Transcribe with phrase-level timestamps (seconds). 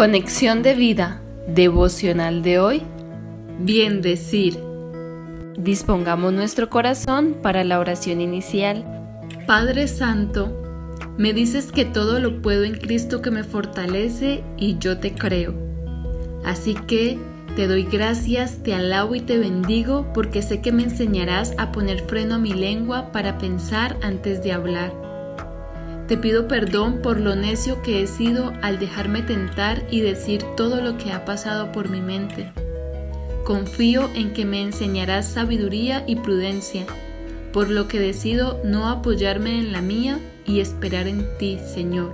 [0.00, 2.82] Conexión de vida devocional de hoy.
[3.58, 4.58] Bien decir.
[5.58, 8.82] Dispongamos nuestro corazón para la oración inicial.
[9.46, 10.58] Padre Santo,
[11.18, 15.52] me dices que todo lo puedo en Cristo que me fortalece y yo te creo.
[16.46, 17.18] Así que
[17.54, 22.00] te doy gracias, te alabo y te bendigo porque sé que me enseñarás a poner
[22.06, 25.09] freno a mi lengua para pensar antes de hablar
[26.10, 30.80] te pido perdón por lo necio que he sido al dejarme tentar y decir todo
[30.80, 32.50] lo que ha pasado por mi mente.
[33.44, 36.84] Confío en que me enseñarás sabiduría y prudencia,
[37.52, 42.12] por lo que decido no apoyarme en la mía y esperar en ti, Señor.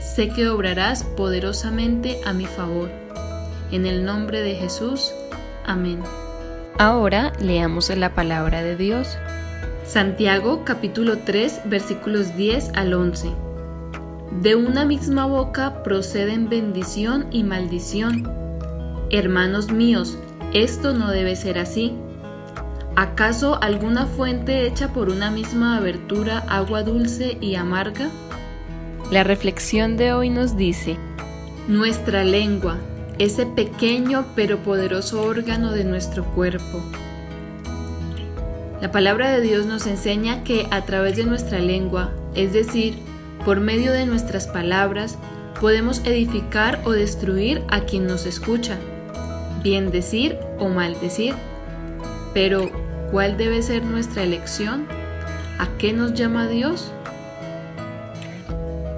[0.00, 2.88] Sé que obrarás poderosamente a mi favor.
[3.70, 5.12] En el nombre de Jesús.
[5.66, 6.02] Amén.
[6.78, 9.18] Ahora leamos la palabra de Dios.
[9.84, 13.28] Santiago capítulo 3 versículos 10 al 11.
[14.40, 18.26] De una misma boca proceden bendición y maldición.
[19.10, 20.16] Hermanos míos,
[20.54, 21.92] esto no debe ser así.
[22.96, 28.08] ¿Acaso alguna fuente hecha por una misma abertura agua dulce y amarga?
[29.10, 30.96] La reflexión de hoy nos dice,
[31.68, 32.78] nuestra lengua,
[33.18, 36.82] ese pequeño pero poderoso órgano de nuestro cuerpo,
[38.84, 42.98] la palabra de Dios nos enseña que a través de nuestra lengua, es decir,
[43.42, 45.16] por medio de nuestras palabras,
[45.58, 48.76] podemos edificar o destruir a quien nos escucha,
[49.62, 51.34] bien decir o mal decir.
[52.34, 52.70] Pero,
[53.10, 54.86] ¿cuál debe ser nuestra elección?
[55.58, 56.92] ¿A qué nos llama Dios?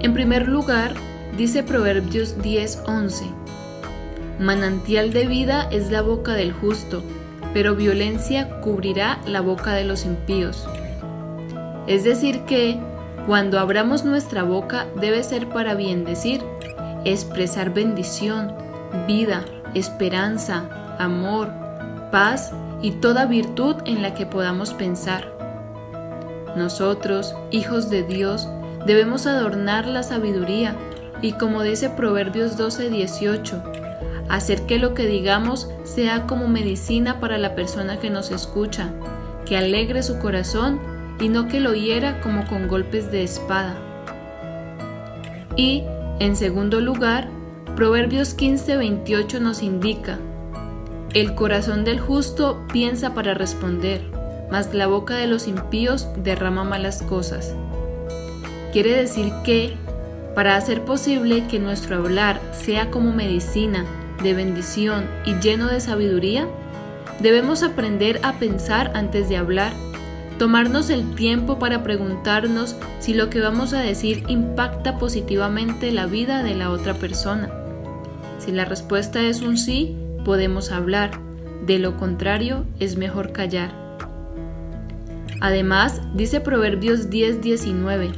[0.01, 0.95] En primer lugar,
[1.37, 3.23] dice Proverbios 10:11,
[4.37, 7.03] Manantial de vida es la boca del justo
[7.53, 10.67] pero violencia cubrirá la boca de los impíos.
[11.87, 12.79] Es decir que,
[13.25, 16.41] cuando abramos nuestra boca debe ser para bien decir,
[17.05, 18.53] expresar bendición,
[19.07, 21.49] vida, esperanza, amor,
[22.11, 25.33] paz y toda virtud en la que podamos pensar.
[26.55, 28.47] Nosotros, hijos de Dios,
[28.85, 30.75] debemos adornar la sabiduría
[31.21, 33.61] y como dice Proverbios 12:18,
[34.29, 38.91] hacer que lo que digamos sea como medicina para la persona que nos escucha,
[39.45, 40.79] que alegre su corazón
[41.19, 43.75] y no que lo hiera como con golpes de espada.
[45.55, 45.83] Y,
[46.19, 47.29] en segundo lugar,
[47.75, 50.17] Proverbios 15:28 nos indica,
[51.13, 54.01] el corazón del justo piensa para responder,
[54.51, 57.55] mas la boca de los impíos derrama malas cosas.
[58.73, 59.77] Quiere decir que,
[60.35, 63.85] para hacer posible que nuestro hablar sea como medicina
[64.23, 66.47] de bendición y lleno de sabiduría,
[67.19, 69.73] debemos aprender a pensar antes de hablar,
[70.37, 76.43] tomarnos el tiempo para preguntarnos si lo que vamos a decir impacta positivamente la vida
[76.43, 77.49] de la otra persona.
[78.39, 81.11] Si la respuesta es un sí, podemos hablar,
[81.65, 83.87] de lo contrario es mejor callar.
[85.41, 88.11] Además, dice Proverbios 10:19,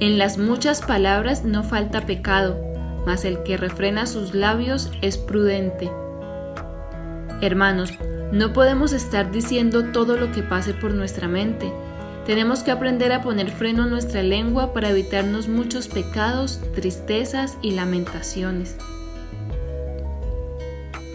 [0.00, 2.63] en las muchas palabras no falta pecado,
[3.06, 5.90] mas el que refrena sus labios es prudente.
[7.40, 7.92] Hermanos,
[8.32, 11.72] no podemos estar diciendo todo lo que pase por nuestra mente.
[12.26, 17.72] Tenemos que aprender a poner freno a nuestra lengua para evitarnos muchos pecados, tristezas y
[17.72, 18.76] lamentaciones.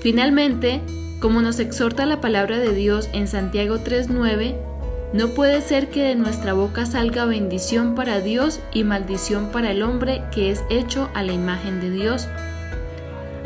[0.02, 0.82] Finalmente,
[1.20, 4.69] como nos exhorta la palabra de Dios en Santiago 3.9,
[5.14, 9.82] no puede ser que de nuestra boca salga bendición para Dios y maldición para el
[9.82, 12.28] hombre que es hecho a la imagen de Dios.